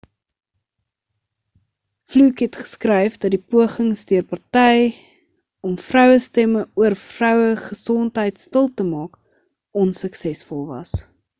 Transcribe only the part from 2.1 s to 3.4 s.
fluke het geskryf dat die